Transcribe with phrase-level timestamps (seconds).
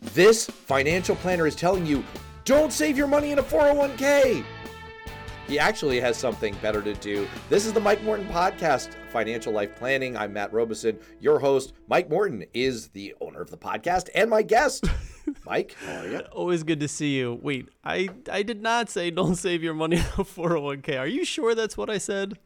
[0.00, 2.04] This financial planner is telling you
[2.44, 4.44] don't save your money in a 401k.
[5.48, 7.26] He actually has something better to do.
[7.48, 10.16] This is the Mike Morton Podcast, Financial Life Planning.
[10.16, 11.72] I'm Matt Robison, your host.
[11.88, 14.84] Mike Morton is the owner of the podcast and my guest.
[15.44, 16.18] Mike, how are you?
[16.32, 17.38] Always good to see you.
[17.42, 20.98] Wait, I I did not say don't save your money in a 401k.
[20.98, 22.38] Are you sure that's what I said?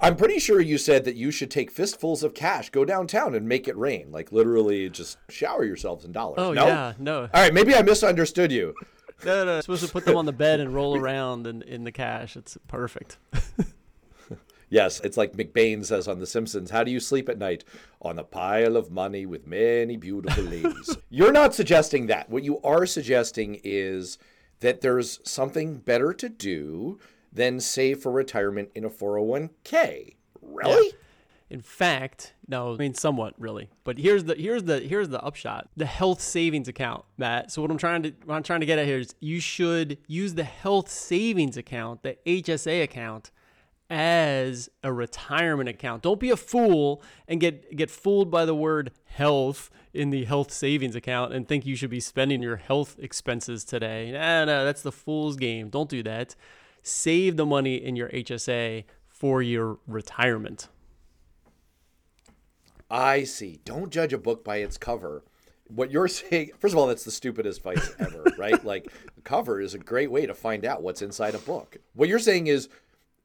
[0.00, 3.46] I'm pretty sure you said that you should take fistfuls of cash, go downtown and
[3.46, 4.10] make it rain.
[4.10, 6.38] Like literally just shower yourselves in dollars.
[6.38, 6.66] Oh no?
[6.66, 7.22] yeah, no.
[7.22, 8.74] All right, maybe I misunderstood you.
[9.24, 9.60] No, no.
[9.60, 12.36] Supposed to put them on the bed and roll around in, in the cash.
[12.36, 13.18] It's perfect.
[14.70, 17.64] Yes, it's like McBain says on The Simpsons How do you sleep at night?
[18.00, 20.96] On a pile of money with many beautiful ladies.
[21.10, 22.30] You're not suggesting that.
[22.30, 24.16] What you are suggesting is
[24.60, 27.00] that there's something better to do
[27.32, 30.14] than save for retirement in a 401k.
[30.42, 30.92] Really?
[31.50, 33.70] In fact, no, I mean somewhat really.
[33.82, 35.68] But here's the here's the here's the upshot.
[35.76, 37.50] The health savings account, Matt.
[37.50, 39.98] So what I'm trying to what I'm trying to get at here is you should
[40.06, 43.32] use the health savings account, the HSA account
[43.90, 46.02] as a retirement account.
[46.02, 50.52] Don't be a fool and get get fooled by the word health in the health
[50.52, 54.12] savings account and think you should be spending your health expenses today.
[54.12, 55.68] No, no, that's the fool's game.
[55.68, 56.36] Don't do that.
[56.82, 60.68] Save the money in your HSA for your retirement.
[62.90, 63.60] I see.
[63.64, 65.22] Don't judge a book by its cover.
[65.68, 68.62] What you're saying, first of all, that's the stupidest advice ever, right?
[68.64, 71.76] Like, the cover is a great way to find out what's inside a book.
[71.94, 72.68] What you're saying is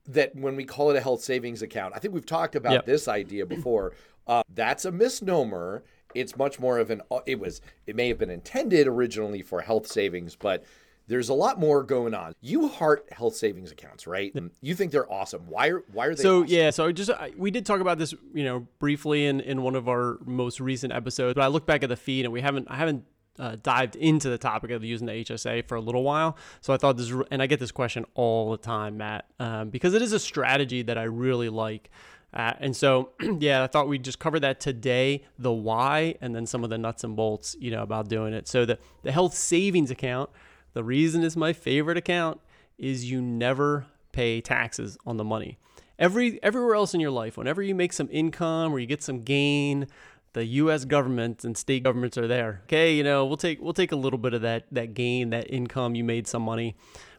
[0.07, 2.85] that when we call it a health savings account, I think we've talked about Yep.
[2.85, 3.93] this idea before.
[4.27, 5.83] Uh, that's a misnomer.
[6.15, 7.03] It's much more of an.
[7.27, 7.61] It was.
[7.85, 10.63] It may have been intended originally for health savings, but
[11.07, 12.33] there's a lot more going on.
[12.41, 14.35] You heart health savings accounts, right?
[14.61, 15.47] You think they're awesome.
[15.47, 16.23] Why are Why are they?
[16.23, 16.55] So awesome?
[16.55, 19.75] yeah, so just I- we did talk about this, you know, briefly in in one
[19.75, 21.35] of our most recent episodes.
[21.35, 23.03] But I look back at the feed and we haven't I haven't
[23.37, 26.37] uh, dived into the topic of using the HSA for a little while.
[26.61, 29.93] So I thought this, and I get this question all the time, Matt, um, because
[29.93, 31.89] it is a strategy that I really like.
[32.33, 36.45] Uh, and so, yeah, I thought we'd just cover that today, the why, and then
[36.45, 38.47] some of the nuts and bolts, you know, about doing it.
[38.47, 40.29] So the, the health savings account,
[40.75, 42.41] the reason it's my favorite account
[42.77, 45.57] is you never pay taxes on the money.
[45.97, 49.23] Every everywhere else in your life, whenever you make some income or you get some
[49.23, 49.87] gain,
[50.33, 50.83] the U.S.
[50.83, 52.59] government and state governments are there.
[52.65, 55.49] Okay, you know we'll take we'll take a little bit of that that gain, that
[55.49, 55.95] income.
[55.95, 56.75] You made some money,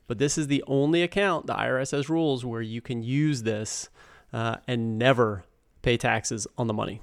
[0.06, 3.88] but this is the only account the IRS has rules where you can use this
[4.34, 5.44] uh, and never
[5.80, 7.00] pay taxes on the money.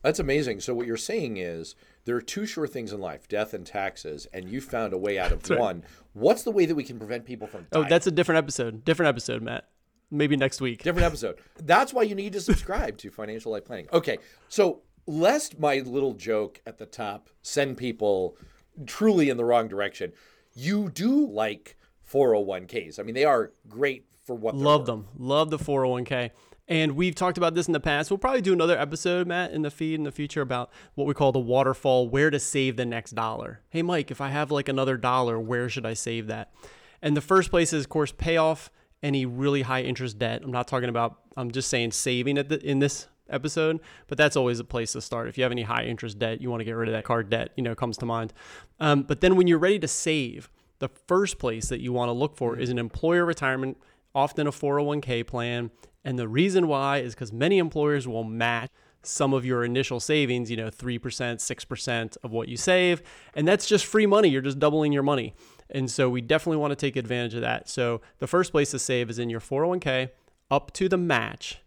[0.00, 0.60] That's amazing.
[0.60, 1.74] So what you're saying is
[2.08, 5.18] there are two sure things in life, death and taxes, and you found a way
[5.18, 5.60] out of right.
[5.60, 5.84] one.
[6.14, 8.82] What's the way that we can prevent people from Oh, that's a different episode.
[8.82, 9.68] Different episode, Matt.
[10.10, 10.82] Maybe next week.
[10.82, 11.38] different episode.
[11.62, 13.88] That's why you need to subscribe to Financial Life Planning.
[13.92, 14.16] Okay,
[14.48, 18.38] so lest my little joke at the top send people
[18.86, 20.14] truly in the wrong direction,
[20.54, 21.76] you do like
[22.10, 22.98] 401ks.
[22.98, 24.86] I mean, they are great for what Love worth.
[24.86, 25.08] them.
[25.18, 26.30] Love the 401k.
[26.68, 28.10] And we've talked about this in the past.
[28.10, 31.14] We'll probably do another episode, Matt, in the feed in the future about what we
[31.14, 33.60] call the waterfall, where to save the next dollar.
[33.70, 36.52] Hey, Mike, if I have like another dollar, where should I save that?
[37.00, 38.70] And the first place is, of course, pay off
[39.02, 40.42] any really high interest debt.
[40.44, 44.36] I'm not talking about, I'm just saying saving at the, in this episode, but that's
[44.36, 45.28] always a place to start.
[45.28, 47.30] If you have any high interest debt, you want to get rid of that card
[47.30, 48.32] debt, you know, comes to mind.
[48.80, 52.12] Um, but then when you're ready to save, the first place that you want to
[52.12, 53.78] look for is an employer retirement,
[54.14, 55.70] often a 401k plan.
[56.04, 58.70] And the reason why is because many employers will match
[59.02, 63.02] some of your initial savings, you know, 3%, 6% of what you save.
[63.34, 64.28] And that's just free money.
[64.28, 65.34] You're just doubling your money.
[65.70, 67.68] And so we definitely want to take advantage of that.
[67.68, 70.10] So the first place to save is in your 401k
[70.50, 71.58] up to the match.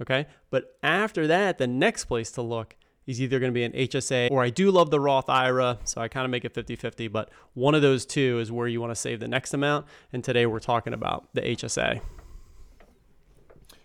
[0.00, 0.26] Okay.
[0.50, 2.76] But after that, the next place to look
[3.06, 5.78] is either going to be an HSA or I do love the Roth IRA.
[5.84, 8.68] So I kind of make it 50 50, but one of those two is where
[8.68, 9.86] you want to save the next amount.
[10.12, 12.00] And today we're talking about the HSA.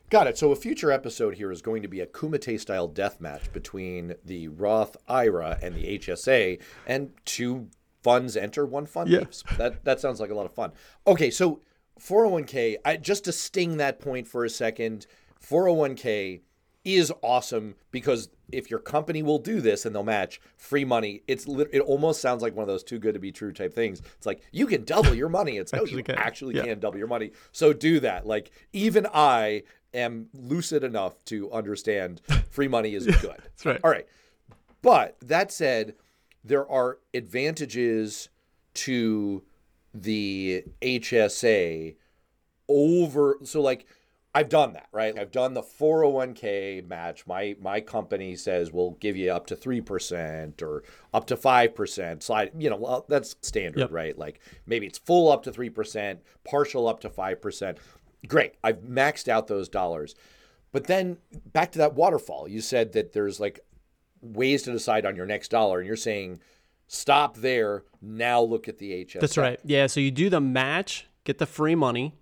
[0.10, 0.38] Got it.
[0.38, 4.16] So a future episode here is going to be a Kumite style death match between
[4.24, 7.68] the Roth IRA and the HSA, and two
[8.04, 9.20] funds enter, one fund Yeah.
[9.20, 9.44] leaves.
[9.58, 10.72] That that sounds like a lot of fun.
[11.06, 11.62] Okay, so
[12.00, 12.78] 401k.
[12.86, 15.08] I just to sting that point for a second.
[15.42, 16.42] 401k
[16.86, 21.48] is awesome because if your company will do this and they'll match free money, it's
[21.50, 24.02] lit- it almost sounds like one of those too good to be true type things.
[24.16, 25.58] It's like you can double your money.
[25.58, 26.16] It's no, Actually you can.
[26.16, 26.64] actually Yeah.
[26.64, 27.32] can double your money.
[27.52, 28.26] So do that.
[28.26, 29.64] Like even I
[29.94, 33.38] am lucid enough to understand free money is good.
[33.44, 33.80] That's right.
[33.84, 34.08] All right.
[34.82, 35.96] But that said,
[36.44, 38.30] there are advantages
[38.76, 39.44] to
[39.94, 41.96] the HSA
[42.70, 43.86] over so like
[44.36, 45.18] I've done that, right?
[45.18, 47.26] I've done the 401k match.
[47.26, 52.22] My my company says we'll give you up to 3% or up to 5%.
[52.22, 53.92] Slide, you know, well, that's standard, Yep.
[53.92, 54.16] right?
[54.18, 57.78] Like maybe it's full up to 3%, partial up to 5%.
[58.26, 58.56] Great.
[58.64, 60.16] I've maxed out those dollars.
[60.72, 61.18] But then
[61.54, 62.48] back to that waterfall.
[62.48, 63.60] You said that there's like
[64.22, 66.40] ways to decide on your next dollar and you're saying
[66.88, 69.20] stop there, now look at the HSA.
[69.20, 69.60] That's right.
[69.64, 69.88] Yeah.
[69.88, 72.14] So you do the match, get the free money,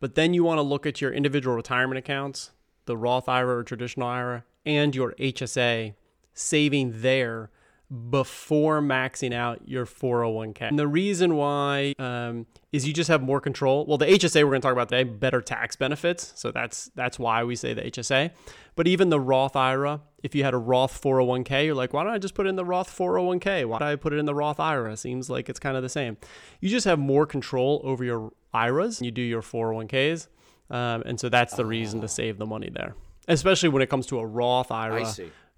[0.00, 2.50] but then you want to look at your individual retirement accounts,
[2.86, 5.94] the Roth IRA or traditional IRA, and your HSA
[6.34, 7.50] saving there
[7.92, 10.62] before maxing out your 401k.
[10.62, 13.84] And the reason why um, is you just have more control.
[13.84, 16.32] Well, the HSA we're going to talk about today, better tax benefits.
[16.34, 18.30] So that's that's why we say the HSA.
[18.76, 22.14] But even the Roth IRA, if you had a Roth 401k, you're like, why don't
[22.14, 23.66] I just put it in the Roth 401k?
[23.66, 24.96] Why don't I put it in the Roth IRA?
[24.96, 26.16] Seems like it's kind of the same.
[26.60, 29.02] You just have more control over your IRAs.
[29.02, 30.28] You do your 401ks.
[30.70, 32.94] Um, and so that's the reason to save the money there,
[33.28, 35.04] especially when it comes to a Roth IRA.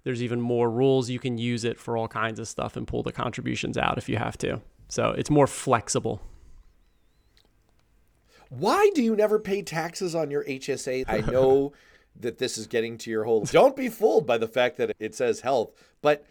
[0.05, 0.09] I.
[0.09, 1.09] There's even more rules.
[1.09, 4.07] You can use it for all kinds of stuff and pull the contributions out if
[4.07, 4.61] you have to.
[4.87, 6.21] So it's more flexible.
[8.49, 11.05] Why do you never pay taxes on your HSA?
[11.07, 11.73] I know
[12.19, 13.43] that this is getting to your whole.
[13.45, 15.71] Don't be fooled by the fact that it says health,
[16.01, 16.25] but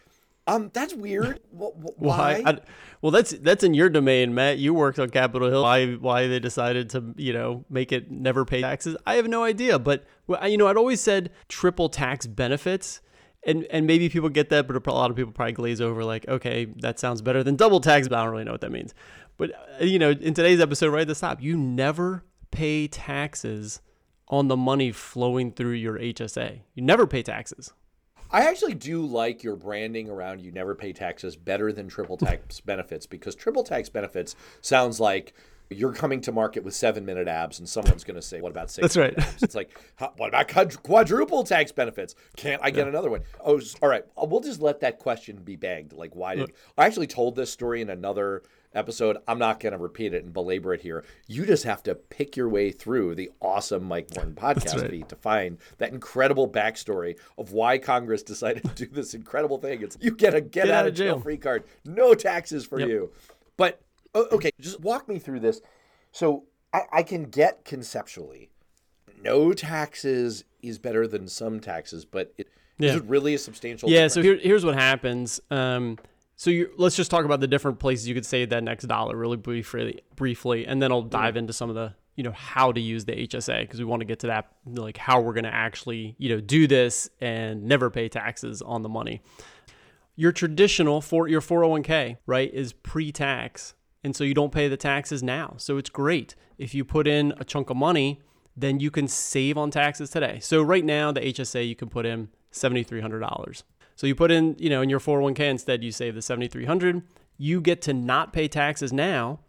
[0.47, 1.41] um, that's weird.
[1.53, 2.43] Wh- wh- Why?
[2.47, 2.59] I,
[3.03, 4.59] well, that's that's in your domain, Matt.
[4.59, 5.63] You worked on Capitol Hill.
[5.63, 8.97] Why why they decided to you know make it never pay taxes?
[9.07, 9.79] I have no idea.
[9.79, 13.01] But well, I- you know, I'd always said triple tax benefits.
[13.47, 16.27] And, and maybe people get that, but a lot of people probably glaze over like,
[16.29, 18.95] okay, that sounds better than double tax, but I don't really know what that means.
[19.37, 23.81] But uh, you know, in today's episode, right at the top, you never pay taxes
[24.29, 26.61] on the money flowing through your HSA.
[26.75, 27.73] You never pay taxes.
[28.31, 32.59] I actually do like your branding around you never pay taxes better than triple tax
[32.61, 35.35] benefits because triple tax benefits sounds like
[35.71, 38.71] you're coming to market with seven minute abs and someone's going to say, What about
[38.71, 39.19] six That's right.
[39.19, 39.43] abs?
[39.43, 39.77] It's like,
[40.17, 42.15] What about quadruple tax benefits?
[42.37, 43.23] Can't I get another one?
[43.45, 44.05] Oh, all right.
[44.17, 45.93] We'll just let that question be begged.
[45.93, 48.43] Like, why did I actually told this story in another
[48.75, 49.17] episode?
[49.27, 51.05] I'm not going to repeat it and belabor it here.
[51.27, 54.91] You just have to pick your way through the awesome Mike Morton podcast right.
[54.91, 59.83] feed to find that incredible backstory of why Congress decided to do this incredible thing.
[59.83, 61.21] It's you get a get, out, of jail jail.
[61.21, 62.89] free card, no taxes for Yep.
[62.89, 63.13] you.
[63.57, 63.81] But
[64.15, 65.61] okay, just walk me through this.
[66.13, 68.51] So I, I can get conceptually,
[69.23, 72.97] no taxes is better than some taxes, but it, is Yeah.
[72.97, 73.89] it really a substantial?
[73.89, 73.97] Yeah.
[74.09, 74.15] difference?
[74.15, 75.41] So here, here's what happens.
[75.51, 75.99] Um,
[76.37, 79.17] so you let's just talk about the different places you could save that next dollar
[79.17, 82.81] really briefly, briefly, and then I'll dive into some of the you know how to
[82.81, 85.55] use the HSA because we want to get to that like how we're going to
[85.55, 89.21] actually you know do this and never pay taxes on the money.
[90.17, 93.75] Your traditional for your 401k right is pre-tax,
[94.05, 95.55] and so you don't pay the taxes now.
[95.57, 98.21] So it's great if you put in a chunk of money,
[98.57, 100.39] then you can save on taxes today.
[100.41, 103.65] So right now the HSA you can put in seventy three hundred dollars.
[103.97, 107.03] So you put in, you know, in your 401k instead, you save the 7300
[107.39, 109.41] You get to not pay taxes now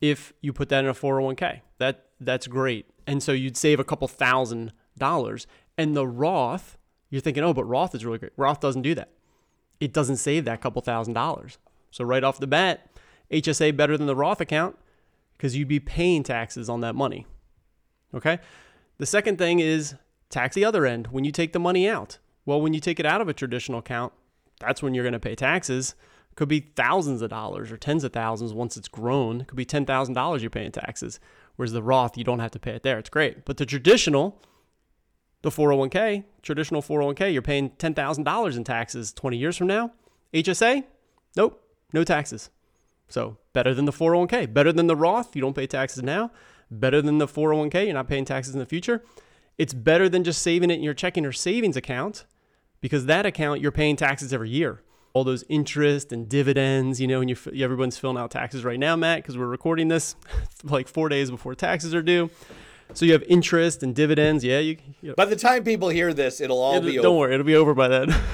[0.00, 1.60] if you put that in a 401k.
[1.78, 2.86] That that's great.
[3.06, 5.46] And so you'd save a couple thousand dollars.
[5.76, 6.76] And the Roth,
[7.10, 8.32] you're thinking, oh, but Roth is really great.
[8.36, 9.10] Roth doesn't do that.
[9.80, 11.58] It doesn't save that couple thousand dollars.
[11.90, 12.88] So right off the bat,
[13.30, 14.76] HSA better than the Roth account
[15.36, 17.26] because you'd be paying taxes on that money.
[18.14, 18.38] Okay.
[18.98, 19.94] The second thing is
[20.30, 22.18] tax the other end when you take the money out.
[22.44, 24.12] Well, when you take it out of a traditional account,
[24.58, 25.94] that's when you're going to pay taxes.
[26.34, 29.44] Could be thousands of dollars or tens of thousands once it's grown.
[29.44, 31.20] Could be ten thousand dollars you're paying taxes.
[31.56, 32.98] Whereas the Roth, you don't have to pay it there.
[32.98, 33.44] It's great.
[33.44, 34.40] But the traditional,
[35.42, 39.92] the 401k, traditional 401k, you're paying ten thousand dollars in taxes 20 years from now.
[40.32, 40.84] HSA,
[41.36, 41.60] nope,
[41.92, 42.50] no taxes.
[43.08, 46.30] So better than the 401k, better than the Roth, you don't pay taxes now.
[46.70, 49.02] Better than the 401k, you're not paying taxes in the future.
[49.56, 52.26] It's better than just saving it in your checking or savings account
[52.80, 54.82] because that account you're paying taxes every year.
[55.14, 58.94] All those interest and dividends, you know, and you everyone's filling out taxes right now,
[58.94, 60.14] Matt, because we're recording this
[60.62, 62.30] like four days before taxes are due.
[62.94, 64.44] So you have interest and dividends.
[64.44, 64.76] Yeah, you.
[65.02, 67.18] you By the time people hear this, it'll all be don't over.
[67.18, 68.14] worry, it'll be over by then.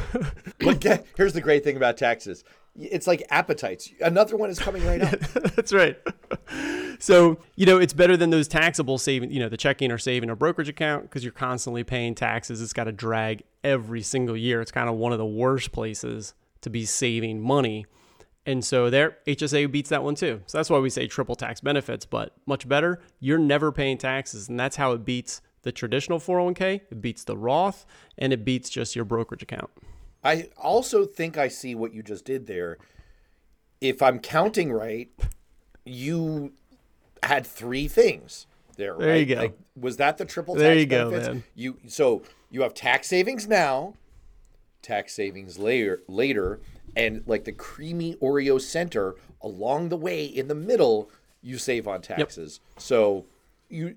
[0.60, 2.42] But here's the great thing about taxes.
[2.76, 3.90] It's like appetites.
[4.00, 5.20] Another one is coming right up.
[5.54, 5.96] That's right.
[6.98, 10.28] So, you know, it's better than those taxable saving, you know, the checking or saving
[10.28, 12.60] or brokerage account because you're constantly paying taxes.
[12.60, 14.60] It's got to drag every single year.
[14.60, 17.86] It's kind of one of the worst places to be saving money.
[18.46, 20.42] And so there, HSA beats that one too.
[20.46, 23.00] So that's why we say triple tax benefits, but much better.
[23.20, 24.48] You're never paying taxes.
[24.48, 27.86] And that's how it beats the traditional 401k, it beats the Roth,
[28.18, 29.70] and it beats just your brokerage account.
[30.24, 32.78] I also think I see what you just did there.
[33.80, 35.10] If I'm counting right,
[35.84, 36.52] you
[37.22, 38.46] had three things.
[38.76, 38.96] there.
[38.98, 39.26] There right?
[39.26, 39.40] you go.
[39.42, 41.44] Like, was that the triple There tax you go, man.
[41.54, 43.94] You so you have tax savings now,
[44.82, 46.60] tax savings later later,
[46.96, 51.10] and like the creamy Oreo center along the way in the middle,
[51.42, 52.60] you save on taxes.
[52.78, 53.26] So
[53.68, 53.96] you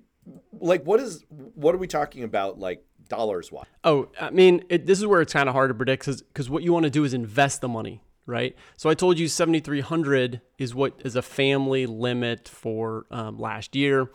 [0.60, 3.66] like what is what are we talking about like dollars wise?
[3.84, 6.62] Oh, I mean, it, this is where it's kind of hard to predict because what
[6.62, 8.56] you want to do is invest the money, right?
[8.76, 14.10] So I told you 7,300 is what is a family limit for um, last year.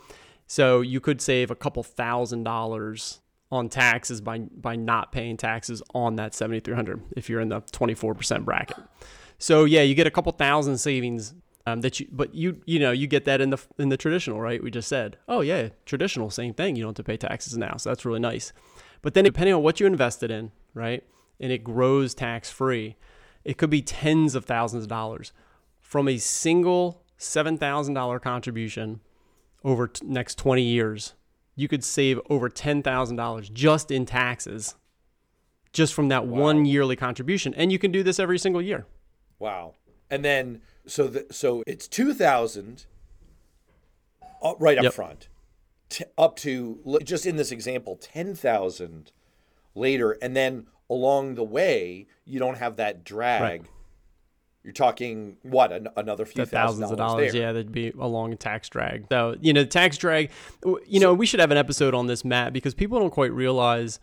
[0.46, 3.20] So you could save a couple thousand dollars
[3.50, 8.44] on taxes by by not paying taxes on that 7,300 if you're in the 24%
[8.44, 8.76] bracket.
[9.38, 11.34] So yeah, you get a couple thousand savings
[11.66, 14.40] um, that you, but you you know you get that in the in the traditional,
[14.40, 14.62] right?
[14.62, 16.76] We just said, oh yeah, traditional, same thing.
[16.76, 18.52] You don't have to pay taxes now, so that's really nice.
[19.04, 21.04] But then depending on what you invested in, right,
[21.38, 22.96] and it grows tax free,
[23.44, 25.30] it could be tens of thousands of dollars
[25.82, 29.00] from a single seven thousand dollar contribution
[29.62, 31.12] over t- next twenty years.
[31.54, 34.74] You could save over ten thousand dollars just in taxes,
[35.70, 38.86] just from that one yearly contribution, and you can do this every single year.
[39.38, 39.74] Wow.
[40.10, 42.86] And then so the, so it's 2000
[44.42, 44.94] uh, right up Yep.
[44.94, 45.28] front
[45.88, 49.12] t- up to just in this example 10,000
[49.74, 53.68] later and then along the way you don't have that drag.
[54.62, 57.32] You're talking what an, another few thousands of dollars.
[57.32, 57.42] there.
[57.42, 59.06] Yeah, that'd be a long tax drag.
[59.10, 60.30] So, you know, the tax drag,
[60.86, 64.00] you know, we should have an episode on this, Matt, because people don't quite realize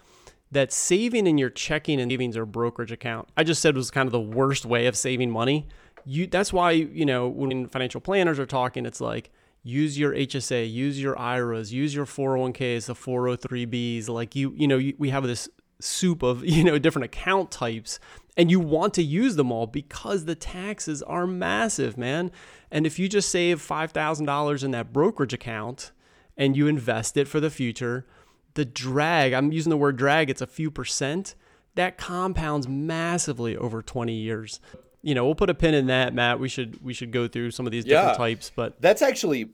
[0.51, 4.07] that saving in your checking and savings or brokerage account, I just said was kind
[4.07, 5.67] of the worst way of saving money.
[6.05, 9.31] You that's why, you know, when financial planners are talking, it's like
[9.63, 14.77] use your HSA, use your IRAs, use your 401ks, the 403bs, like you, you know,
[14.77, 15.50] you, we have this
[15.80, 18.00] soup of you know different account types
[18.38, 22.32] and you want to use them all because the taxes are massive man.
[22.70, 25.91] And if you just save $5000 in that brokerage account
[26.38, 28.06] and you invest it for the future
[28.53, 31.36] the drag i'm using the word drag it's a few percent
[31.75, 34.60] that compounds massively over 20 years
[35.01, 37.51] you know we'll put a pin in that matt we should we should go through
[37.51, 38.17] some of these different Yeah.
[38.17, 39.50] types but That's actually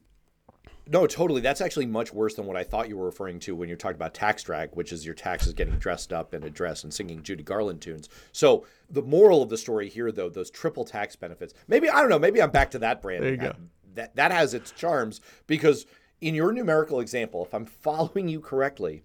[0.90, 1.42] no, totally.
[1.42, 3.96] That's actually much worse than what I thought you were referring to when you're talking
[3.98, 7.22] about tax drag, which is your taxes getting dressed up in a dress and singing
[7.24, 8.08] Judy Garland tunes.
[8.32, 11.54] So the moral of the story here, though, those triple tax benefits.
[11.68, 12.18] Maybe I don't know.
[12.20, 13.22] Maybe I'm back to that brand.
[13.24, 13.54] There you go.
[13.96, 15.86] That that has its charms because
[16.22, 19.04] in your numerical example, if I'm following you correctly,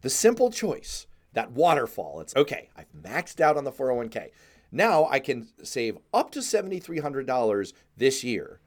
[0.00, 2.70] the simple choice, that waterfall, it's okay.
[2.76, 4.30] I've maxed out on the 401k.
[4.72, 8.60] Now I can save up to $7,300 this year.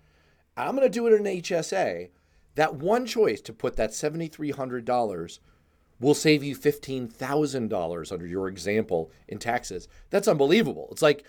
[0.56, 2.10] I'm going to do it in an HSA.
[2.56, 5.40] That one choice to put that $7,300
[6.00, 9.88] will save you $15,000 under your example in taxes.
[10.10, 10.90] That's unbelievable.
[10.92, 11.26] It's like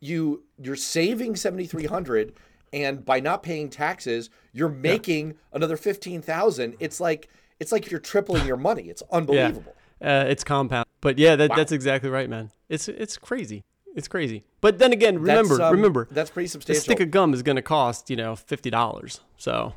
[0.00, 2.34] you you're saving 7300
[2.72, 6.76] and by not paying taxes, you're making another 15,000.
[6.78, 7.28] It's like
[7.60, 8.84] it's like you're tripling your money.
[8.88, 9.74] It's unbelievable.
[10.02, 10.86] Uh, it's compound.
[11.00, 12.50] But yeah, that, that's exactly right, man.
[12.68, 13.64] It's it's crazy.
[13.98, 14.44] It's crazy.
[14.60, 16.80] But then again, remember, That's, um, remember, that's pretty substantial.
[16.80, 19.20] a stick of gum is going to cost you know fifty dollars.
[19.36, 19.74] So,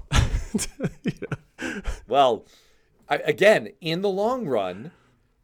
[1.03, 1.11] you
[1.61, 1.81] know.
[2.07, 2.45] Well,
[3.09, 4.91] I, again, in the long run,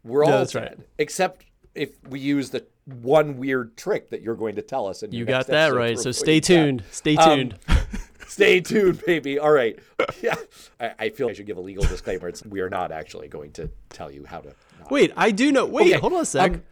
[0.03, 0.77] we're Yeah, all that's right.
[0.97, 2.65] Except if we use the
[3.01, 5.03] one weird trick that you're going to tell us.
[5.03, 5.97] In you got that right.
[5.99, 6.45] So stay that.
[6.45, 6.83] tuned.
[6.91, 7.59] Stay Um, tuned.
[8.27, 9.39] Stay tuned, baby.
[9.39, 9.79] All right.
[10.21, 10.35] Yeah.
[10.79, 12.27] I, I feel I should give a legal disclaimer.
[12.27, 14.53] It's, we are not actually going to tell you how to.
[14.89, 15.65] Wait, I do know.
[15.65, 16.51] Wait, Okay, hold on a sec.
[16.53, 16.63] um,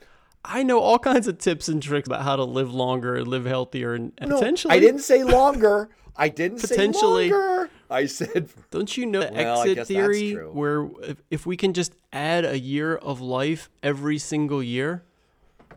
[0.47, 3.45] I know all kinds of tips and tricks about how to live longer, and live
[3.45, 4.73] healthier, and No, potentially.
[4.73, 5.89] I didn't say longer.
[6.17, 7.29] I didn't Potentially.
[7.29, 7.69] say longer.
[7.89, 11.93] I said Don't you know the Well, exit theory where if, if we can just
[12.13, 15.03] add a year of life every single year,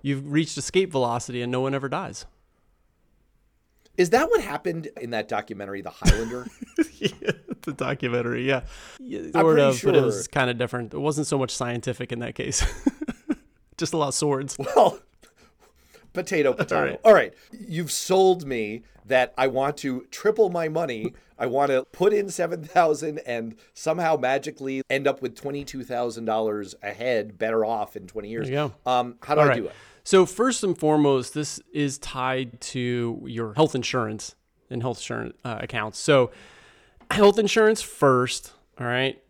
[0.01, 2.25] you've reached escape velocity and no one ever dies.
[3.97, 6.47] Is that what happened in that documentary, The Highlander?
[6.99, 7.33] yeah,
[7.63, 8.61] the documentary, yeah.
[9.33, 10.95] sort of, but it was kind of different.
[10.95, 12.65] It wasn't so much scientific in that case.
[13.79, 14.57] Just a lot of swords.
[14.77, 14.99] well,
[16.13, 16.83] potato, potato.
[16.83, 17.01] right.
[17.05, 17.33] All right.
[17.53, 21.15] You've sold me that I want to triple my money.
[21.39, 27.65] I want to put in 7000 and somehow magically end up with $22,000 ahead, better
[27.65, 28.51] off in 20 years.
[28.51, 28.75] Go.
[28.85, 29.57] Um, how do All I right.
[29.57, 29.75] do it?
[30.05, 34.35] So first and foremost, this is tied to your health insurance
[34.71, 35.99] and health insurance uh, accounts.
[35.99, 36.31] So
[37.11, 38.53] health insurance first.
[38.81, 39.23] All right.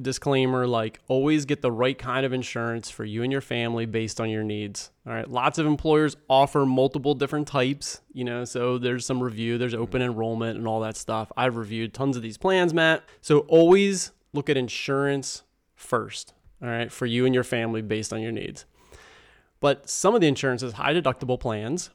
[0.00, 4.20] Disclaimer: like always get the right kind of insurance for you and your family based
[4.20, 4.90] on your needs.
[5.06, 5.28] All right.
[5.28, 8.00] Lots of employers offer multiple different types.
[8.12, 9.58] You know, so there's some review.
[9.58, 11.32] There's open enrollment and all that stuff.
[11.36, 13.02] I've reviewed tons of these plans, Matt.
[13.20, 15.42] So always look at insurance
[15.74, 16.34] first.
[16.62, 18.66] All right, for you and your family based on your needs.
[19.60, 21.90] But some of the insurances, high deductible plans,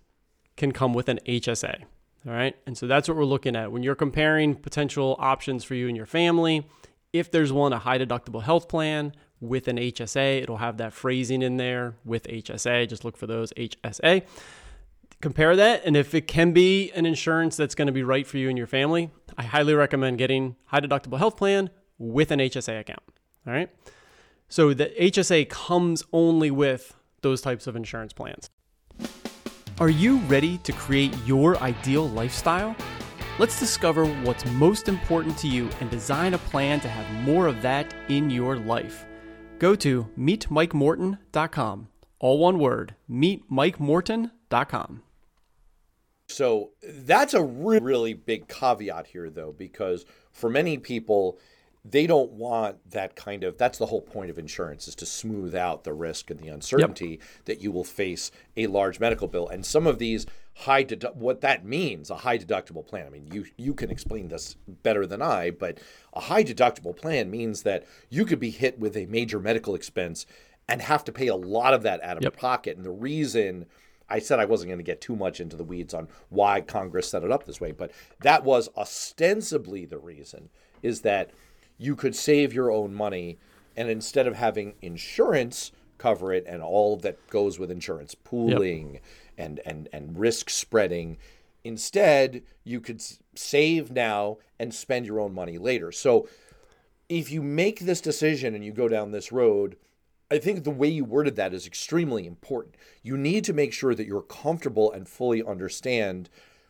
[0.56, 1.84] can come with an HSA.
[2.28, 2.56] All right.
[2.66, 3.72] And so that's what we're looking at.
[3.72, 6.66] When you're comparing potential options for you and your family,
[7.16, 11.42] If there's one, a high deductible health plan with an HSA, it'll have that phrasing
[11.42, 12.90] in there with HSA.
[12.90, 14.24] Just look for those HSA.
[15.22, 18.38] Compare that, and if it can be an insurance that's going to be right for
[18.38, 22.82] you and your family, I highly recommend getting high deductible health plan with an HSA
[22.82, 23.04] account.
[23.48, 23.70] All right.
[24.50, 28.50] So the HSA comes only with those types of insurance plans.
[29.80, 32.76] Are you ready to create your ideal lifestyle?
[33.38, 37.62] Let's discover what's most important to you and design a plan to have more of
[37.64, 39.06] that in your life.
[39.60, 41.90] Go to meetmikemorton.com.
[42.20, 45.04] All one word, meetmikemorton.com.
[46.30, 51.38] So that's a really, really big caveat here, though, because for many people,
[51.84, 55.54] they don't want that kind of that's the whole point of insurance is to smooth
[55.54, 57.20] out the risk and the uncertainty yep.
[57.46, 61.42] that you will face a large medical bill and some of these high dedu- what
[61.42, 65.22] that means a high deductible plan i mean you you can explain this better than
[65.22, 65.80] i but
[66.14, 70.26] a high deductible plan means that you could be hit with a major medical expense
[70.68, 72.38] and have to pay a lot of that out of yep.
[72.38, 73.66] pocket and the reason
[74.08, 77.10] I said I wasn't going to get too much into the weeds on why Congress
[77.10, 80.50] set it up this way, but that was ostensibly the reason
[80.84, 81.32] is that
[81.80, 83.40] you could save your own money
[83.76, 89.04] and instead of having insurance cover it and all that goes with insurance pooling yep.
[89.38, 91.18] And, and and risk spreading
[91.64, 93.02] instead you could
[93.36, 96.28] save now and spend your own money later so
[97.08, 99.76] if you make this decision and you go down this road
[100.32, 102.76] I think the way you worded that is extremely important.
[103.04, 106.30] You need to make sure that you're comfortable and fully understand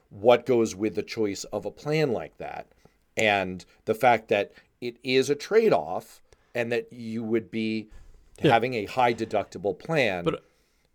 [0.09, 2.67] what goes with the choice of a plan like that.
[3.15, 6.21] And the fact that it is a trade off
[6.53, 7.89] and that you would be
[8.41, 8.51] yeah.
[8.51, 10.25] having a high deductible plan.
[10.25, 10.43] But,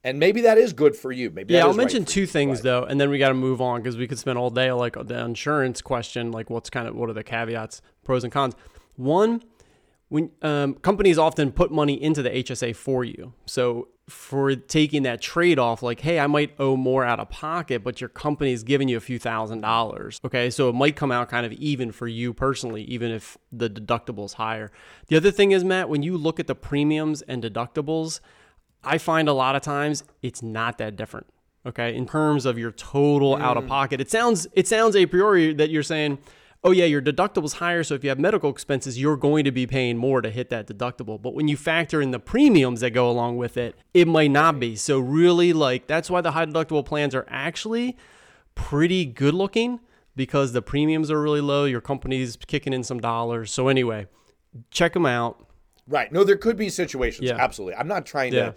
[0.03, 1.31] and maybe that is good for you.
[1.31, 1.67] Maybe yeah.
[1.67, 4.07] I'll mention right two things though, and then we got to move on because we
[4.07, 7.25] could spend all day like the insurance question, like what's kind of what are the
[7.25, 8.55] caveats, pros and cons.
[8.97, 9.43] One,
[10.09, 15.21] when um, companies often put money into the HSA for you, so for taking that
[15.23, 18.65] trade off, like, hey, I might owe more out of pocket, but your company is
[18.65, 20.21] giving you a few thousand dollars.
[20.25, 20.51] Okay.
[20.51, 24.25] So it might come out kind of even for you personally, even if the deductible
[24.25, 24.73] is higher.
[25.07, 28.21] The other thing is, Matt, when you look at the premiums and deductibles,
[28.83, 31.27] I find a lot of times it's not that different.
[31.67, 31.95] Okay.
[31.95, 33.43] In terms of your total mm.
[33.43, 36.19] out of pocket, it sounds, it sounds a priori that you're saying,
[36.63, 39.67] oh yeah, your deductible's higher, so if you have medical expenses, you're going to be
[39.67, 41.21] paying more to hit that deductible.
[41.21, 44.61] But when you factor in the premiums that go along with it, it might not
[44.61, 44.77] be.
[44.77, 47.97] So really like that's why the high deductible plans are actually
[48.55, 49.81] pretty good looking
[50.17, 53.51] because the premiums are really low, your company's kicking in some dollars.
[53.51, 54.07] So anyway,
[54.71, 55.47] check them out.
[55.91, 56.11] Right.
[56.11, 57.29] No, there could be situations.
[57.29, 57.37] Yeah.
[57.37, 57.75] Absolutely.
[57.75, 58.53] I'm not trying yeah.
[58.53, 58.55] to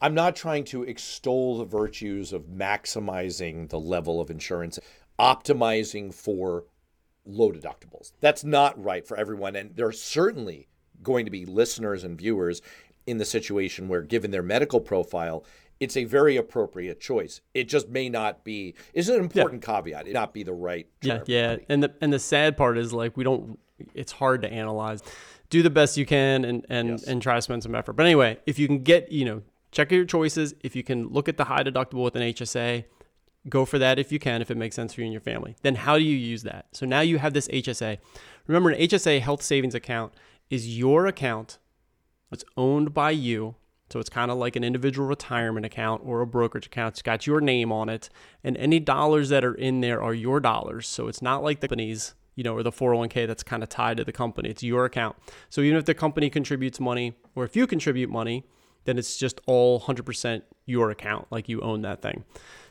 [0.00, 4.78] I'm not trying to extol the virtues of maximizing the level of insurance,
[5.18, 6.66] optimizing for
[7.26, 8.12] low deductibles.
[8.20, 9.56] That's not right for everyone.
[9.56, 10.68] And there are certainly
[11.02, 12.62] going to be listeners and viewers
[13.06, 15.44] in the situation where, given their medical profile,
[15.80, 17.40] it's a very appropriate choice.
[17.54, 18.74] It just may not be.
[18.94, 19.74] Is an important yeah.
[19.76, 20.08] caveat.
[20.08, 20.86] It not be the right.
[21.02, 21.56] Yeah, yeah.
[21.68, 23.58] And the and the sad part is like we don't.
[23.94, 25.02] It's hard to analyze.
[25.50, 27.04] Do the best you can and and yes.
[27.04, 27.94] and try to spend some effort.
[27.94, 30.54] But anyway, if you can get you know check your choices.
[30.62, 32.84] If you can look at the high deductible with an HSA,
[33.48, 35.56] Go for that if you can, if it makes sense for you and your family.
[35.62, 36.66] Then how do you use that?
[36.72, 37.98] So now you have this HSA.
[38.46, 40.12] Remember, an HSA health savings account
[40.50, 41.58] is your account.
[42.30, 43.54] It's owned by you.
[43.90, 46.94] So it's kind of like an individual retirement account or a brokerage account.
[46.94, 48.10] It's got your name on it.
[48.44, 50.86] And any dollars that are in there are your dollars.
[50.86, 53.96] So it's not like the company's, you know, or the 401k that's kind of tied
[53.96, 54.48] to the company.
[54.48, 55.16] It's your account.
[55.50, 58.44] So even if the company contributes money or if you contribute money,
[58.84, 62.22] then it's just all 100% your account, like you own that thing.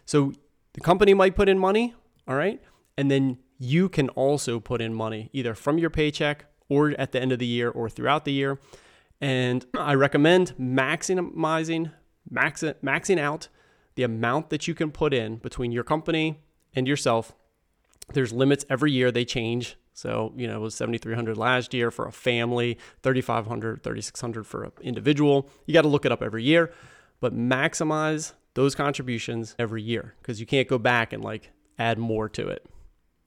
[0.05, 0.31] So
[0.71, 1.93] the company might put in money,
[2.29, 2.61] all right?
[2.97, 7.21] And then you can also put in money either from your paycheck or at the
[7.21, 8.61] end of the year or throughout the year.
[9.19, 11.91] And I recommend maximizing,
[12.29, 13.49] max, maxing out
[13.95, 16.39] the amount that you can put in between your company
[16.73, 17.35] and yourself.
[18.13, 19.77] There's limits every year, they change.
[19.93, 24.71] So, you know, it was 7,300 last year for a family, 3,500, 3,600 for an
[24.81, 25.49] individual.
[25.65, 26.71] You got to look it up every year,
[27.19, 32.29] but maximize those contributions every year because you can't go back and like add more
[32.29, 32.65] to it.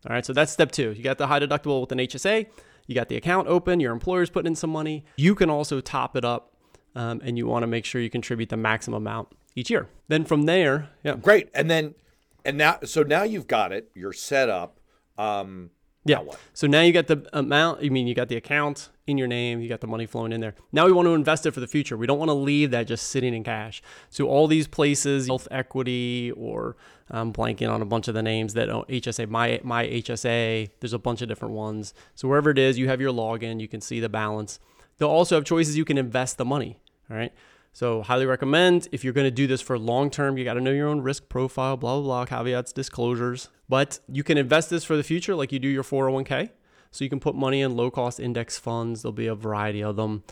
[0.09, 0.93] All right, so that's step two.
[0.93, 2.47] You got the high deductible with an HSA,
[2.87, 5.05] you got the account open, your employer's putting in some money.
[5.17, 6.55] You can also top it up
[6.95, 9.89] um, and you want to make sure you contribute the maximum amount each year.
[10.09, 11.17] Then from there, yeah.
[11.17, 11.51] Great.
[11.55, 11.95] And then,
[12.45, 14.81] and now, so now you've got it, you're set up.
[15.19, 15.71] Um,
[16.05, 16.23] Yeah.
[16.23, 16.31] Now?
[16.55, 19.61] So now you got the amount, I mean, you got the account in your name,
[19.61, 20.55] you got the money flowing in there.
[20.73, 21.97] Now we want to invest it for the future.
[21.97, 23.83] We don't want to leave that just sitting in cash.
[24.09, 26.77] So all these places, Health Equity, or
[27.11, 30.71] I'm blanking on a bunch of the names that oh, HSA, my my HSA.
[30.81, 31.93] There's a bunch of different ones.
[32.15, 33.61] So wherever it is, you have your login.
[33.61, 34.61] You can see the balance.
[34.99, 36.79] They'll also have choices you can invest the money.
[37.11, 37.33] All right.
[37.73, 40.61] So highly recommend if you're going to do this for long term, you got to
[40.61, 43.49] know your own risk profile, blah, blah, blah, caveats, disclosures.
[43.69, 46.51] But you can invest this for the future like you do your 401k.
[46.91, 49.03] So you can put money in low cost index funds.
[49.03, 50.25] There'll be a variety of them.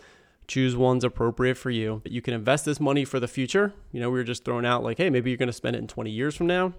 [0.48, 2.00] Choose ones appropriate for you.
[2.02, 3.72] But you can invest this money for the future.
[3.92, 5.80] You know, we were just throwing out like, hey, maybe you're going to spend it
[5.80, 6.72] in 20 years from now.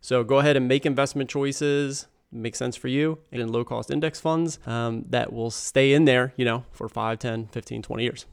[0.00, 3.90] So go ahead and make investment choices make sense for you and in low cost
[3.90, 8.02] index funds um, that will stay in there, you know, for 5, 10, 15, 20
[8.02, 8.26] years.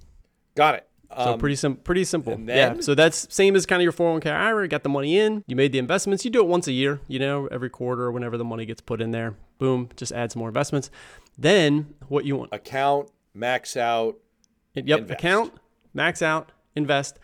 [0.56, 0.89] Got it.
[1.18, 2.34] So Um, pretty sim- pretty simple.
[2.34, 2.76] and yeah.
[2.82, 4.68] So that's same as kind of your 401k IRA.
[4.68, 5.44] Got the money in.
[5.48, 6.24] You made the investments.
[6.24, 7.02] You do it once a year.
[7.08, 9.36] You know, every quarter or whenever the money gets put in there.
[9.58, 9.90] Boom.
[9.96, 10.92] Just add some more investments.
[11.38, 12.54] Then what you want?
[12.54, 14.18] account, max out.
[14.76, 15.00] Yep.
[15.00, 15.20] invest.
[15.20, 15.54] Account,
[15.94, 17.18] max out, invest.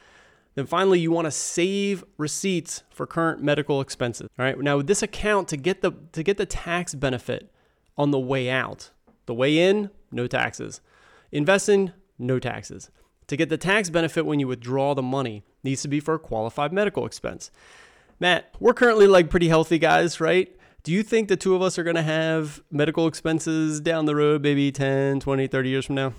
[0.56, 4.30] Then finally, you want to save receipts for current medical expenses.
[4.40, 4.58] All right.
[4.60, 7.52] Now, with this account, to get the to get the tax benefit
[7.98, 8.90] on the way out,
[9.28, 10.82] the way in, no taxes.
[11.32, 12.90] Investing, no taxes.
[13.28, 16.20] To get the tax benefit when you withdraw the money, needs to be for a
[16.20, 17.52] qualified medical expense.
[18.20, 20.56] Matt, we're currently like pretty healthy guys, right?
[20.84, 24.16] Do you think the two of us are going to have medical expenses down the
[24.16, 26.14] road, maybe 10, 20, 30 years from now?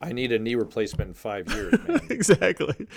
[0.00, 2.00] I need a knee replacement in five years, man.
[2.10, 2.88] exactly.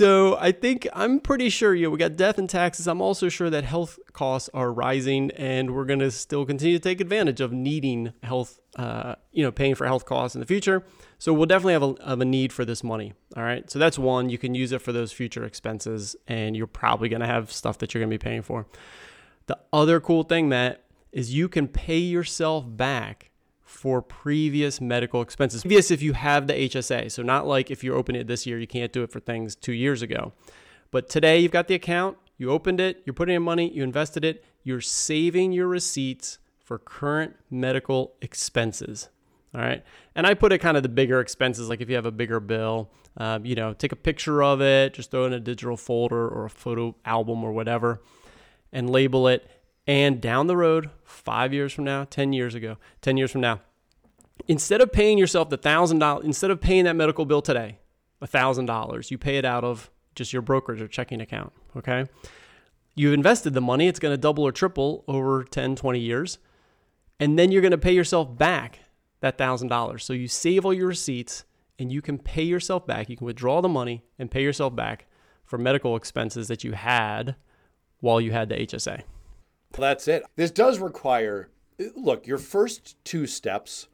[0.00, 2.88] So I think I'm pretty sure you know, we got death and taxes.
[2.88, 6.82] I'm also sure that health costs are rising, and we're going to still continue to
[6.82, 10.84] take advantage of needing health, uh, you know, paying for health costs in the future.
[11.18, 13.12] So we'll definitely have a, have a need for this money.
[13.36, 13.70] All right.
[13.70, 14.30] So that's one.
[14.30, 17.76] You can use it for those future expenses, and you're probably going to have stuff
[17.76, 18.66] that you're going to be paying for.
[19.48, 20.82] The other cool thing, Matt,
[21.12, 23.29] is you can pay yourself back
[23.80, 25.62] for previous medical expenses.
[25.62, 27.10] Previous if you have the HSA.
[27.10, 29.56] So not like if you're opening it this year, you can't do it for things
[29.56, 30.34] two years ago.
[30.90, 34.22] But today you've got the account, you opened it, you're putting in money, you invested
[34.22, 39.08] it, you're saving your receipts for current medical expenses.
[39.54, 39.82] All right.
[40.14, 42.38] And I put it kind of the bigger expenses, like if you have a bigger
[42.38, 45.78] bill, um, you know, take a picture of it, just throw it in a digital
[45.78, 48.02] folder or a photo album or whatever,
[48.74, 49.50] and label it.
[49.86, 53.62] And down the road, five years from now, 10 years ago, 10 years from now,
[54.48, 57.78] instead of paying yourself the thousand dollars, instead of paying that medical bill today,
[58.20, 61.52] a thousand dollars, you pay it out of just your brokerage or checking account.
[61.76, 62.06] Okay.
[62.94, 66.38] You've invested the money, it's going to double or triple over 10, 20 years.
[67.18, 68.80] And then you're going to pay yourself back
[69.20, 70.04] that thousand dollars.
[70.04, 71.44] So you save all your receipts
[71.78, 73.08] and you can pay yourself back.
[73.08, 75.06] You can withdraw the money and pay yourself back
[75.44, 77.36] for medical expenses that you had
[78.00, 79.02] while you had the HSA.
[79.76, 80.24] Well, that's it.
[80.36, 81.48] This does require
[81.96, 83.88] look, your first two steps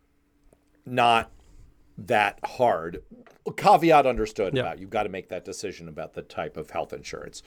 [0.86, 1.30] not
[1.98, 3.02] that hard.
[3.56, 4.62] Caveat understood Yeah.
[4.62, 7.42] about you've got to make that decision about the type of health insurance.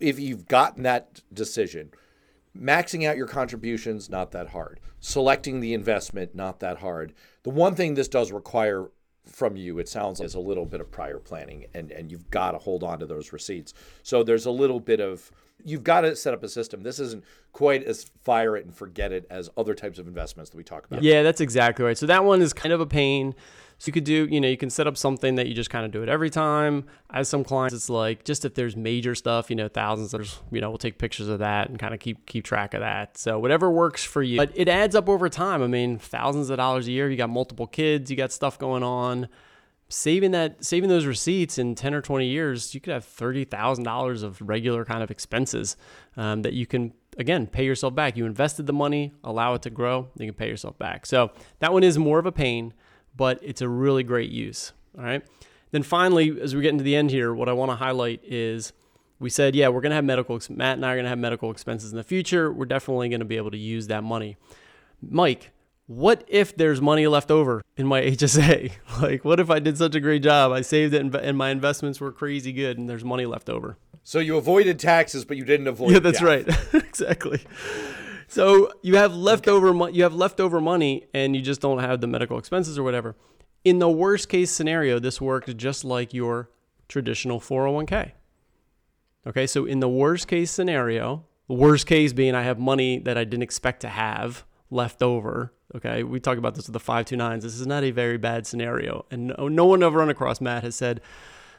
[0.00, 1.90] If you've gotten that decision,
[2.56, 4.80] maxing out your contributions not that hard.
[5.00, 7.12] Selecting the investment not that hard.
[7.42, 8.90] The one thing this does require
[9.24, 12.30] from you, it sounds like, is a little bit of prior planning, and and you've
[12.30, 13.74] got to hold on to those receipts.
[14.02, 15.30] So there's a little bit of
[15.64, 16.82] you've got to set up a system.
[16.82, 20.56] This isn't quite as fire it and forget it as other types of investments that
[20.56, 21.02] we talk about.
[21.02, 21.96] Yeah, that's exactly right.
[21.96, 23.34] So that one is kind of a pain.
[23.82, 25.84] So you could do, you know, you can set up something that you just kind
[25.84, 26.84] of do it every time.
[27.10, 30.12] As some clients, it's like just if there's major stuff, you know, thousands.
[30.12, 32.80] There's, you know, we'll take pictures of that and kind of keep keep track of
[32.80, 33.18] that.
[33.18, 34.36] So whatever works for you.
[34.36, 35.64] But it adds up over time.
[35.64, 37.10] I mean, thousands of dollars a year.
[37.10, 38.08] You got multiple kids.
[38.08, 39.26] You got stuff going on.
[39.88, 43.82] Saving that, saving those receipts in ten or twenty years, you could have thirty thousand
[43.82, 45.76] dollars of regular kind of expenses
[46.16, 48.16] um, that you can again pay yourself back.
[48.16, 51.04] You invested the money, allow it to grow, you can pay yourself back.
[51.04, 52.74] So that one is more of a pain,
[53.16, 54.72] but it's a really great use.
[54.96, 55.22] All right.
[55.70, 58.72] Then finally, as we get into the end here, what I want to highlight is
[59.18, 60.36] we said, yeah, we're going to have medical.
[60.36, 62.52] ex- Matt and I are going to have medical expenses in the future.
[62.52, 64.36] We're definitely going to be able to use that money.
[65.00, 65.50] Mike,
[65.86, 68.72] what if there's money left over in my HSA?
[69.00, 70.52] Like, what if I did such a great job?
[70.52, 73.78] I saved it and, and my investments were crazy good and there's money left over.
[74.04, 75.92] So you avoided taxes, but you didn't avoid.
[75.92, 76.72] Yeah, that's death.
[76.72, 76.74] right.
[76.84, 77.40] exactly.
[78.32, 82.06] So you have leftover mo- you have leftover money and you just don't have the
[82.06, 83.14] medical expenses or whatever.
[83.62, 86.48] In the worst case scenario, this works just like your
[86.88, 88.12] traditional 401k.
[89.26, 93.18] Okay, so in the worst case scenario, the worst case being I have money that
[93.18, 95.52] I didn't expect to have left over.
[95.74, 97.42] Okay, we talk about this with the 529s.
[97.42, 99.04] This is not a very bad scenario.
[99.10, 101.02] And no, no one I've run across, Matt, has said,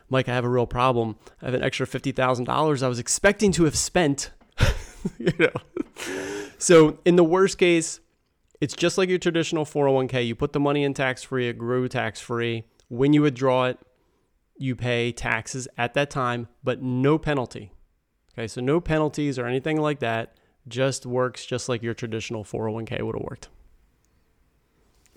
[0.10, 1.18] Mike, I have a real problem.
[1.40, 4.32] I have an extra $50,000 I was expecting to have spent.
[5.20, 5.52] you know.
[6.64, 8.00] So in the worst case,
[8.62, 10.26] it's just like your traditional 401k.
[10.26, 12.64] You put the money in tax free, it grew tax free.
[12.88, 13.80] When you withdraw it,
[14.58, 17.74] you pay taxes at that time, but no penalty.
[18.34, 20.38] Okay, so no penalties or anything like that.
[20.66, 23.50] Just works just like your traditional 401k would have worked.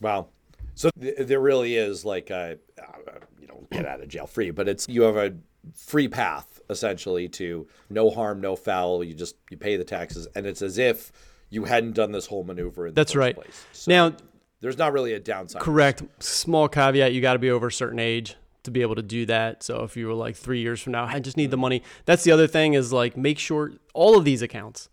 [0.01, 0.27] Wow.
[0.75, 4.51] So th- there really is like a, uh, you know, get out of jail free,
[4.51, 5.37] but it's you have a
[5.77, 9.05] free path essentially to no harm, no foul.
[9.05, 11.13] You just you pay the taxes, and it's as if
[11.51, 13.35] you hadn't done this whole maneuver in the That's right.
[13.35, 13.65] place.
[13.73, 14.17] So Now,
[14.61, 15.63] there's not really a downside.
[15.63, 16.03] Correct.
[16.23, 19.27] Small caveat: you got to be over a certain age to be able to do
[19.27, 19.63] that.
[19.63, 21.83] So if you were like three years from now, I just need the money.
[22.05, 24.89] That's the other thing is like make sure all of these accounts.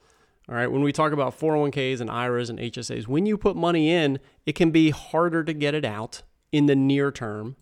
[0.50, 3.90] All right, when we talk about 401ks and IRAs and HSAs, when you put money
[3.90, 7.56] in, it can be harder to get it out in the near term.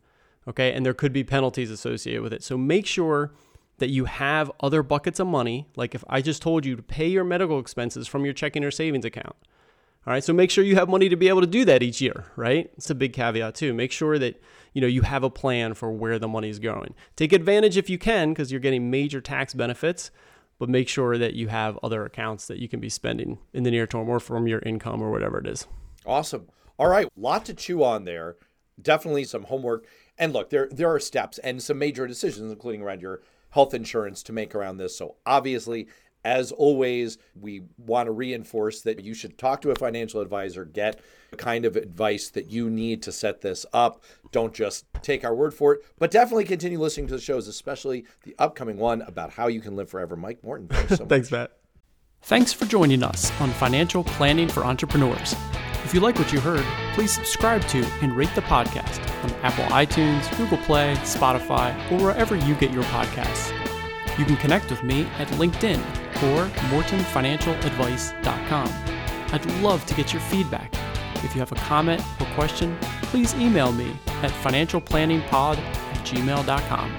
[0.48, 2.44] Okay, and there could be penalties associated with it.
[2.44, 3.32] So make sure
[3.82, 5.68] that you have other buckets of money.
[5.76, 8.72] Like if I just told you to pay your medical expenses from your checking or
[8.72, 9.36] savings account.
[10.08, 12.02] All right, so make sure you have money to be able to do that each
[12.02, 12.72] year, right?
[12.76, 13.72] It's a big caveat too.
[13.74, 14.42] Make sure that
[14.74, 16.96] you know you have a plan for where the money is going.
[17.16, 20.10] Take advantage if you can because you're getting major tax benefits,
[20.58, 23.70] but make sure that you have other accounts that you can be spending in the
[23.70, 25.68] near term or from your income or whatever it is.
[26.04, 26.48] Awesome.
[26.80, 28.38] All right, lot to chew on there.
[28.82, 29.86] Definitely some homework.
[30.18, 34.24] And look, there there are steps and some major decisions, including around your health insurance,
[34.24, 34.98] to make around this.
[34.98, 35.88] So obviously,
[36.24, 41.00] as always, we want to reinforce that you should talk to a financial advisor, get
[41.32, 44.04] the kind of advice that you need to set this up.
[44.32, 48.06] Don't just take our word for it, but definitely continue listening to the shows, especially
[48.24, 50.16] the upcoming one about how you can live forever.
[50.16, 51.06] Mike Morton, thanks so.
[51.12, 51.52] Thanks, Matt.
[52.24, 55.36] Thanks for joining us on Financial Planning for Entrepreneurs.
[55.92, 59.66] If you like what you heard, please subscribe to and rate the podcast on Apple
[59.66, 63.52] iTunes, Google Play, Spotify, or wherever you get your podcasts.
[64.18, 65.80] You can connect with me at LinkedIn
[66.32, 68.70] or mortonfinancialadvice.com.
[69.34, 70.74] I'd love to get your feedback.
[71.26, 76.98] If you have a comment or question, please email me at financialplanningpod at gmail.com.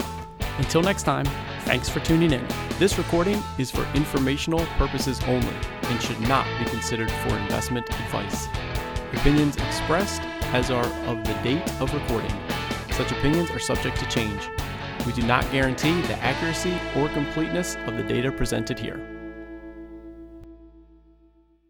[0.59, 1.25] Until next time,
[1.61, 2.47] thanks for tuning in.
[2.79, 8.49] This recording is for informational purposes only and should not be considered for investment advice.
[9.15, 10.23] Opinions expressed
[10.55, 12.35] as are of the date of recording.
[12.93, 14.49] Such opinions are subject to change.
[15.07, 19.01] We do not guarantee the accuracy or completeness of the data presented here.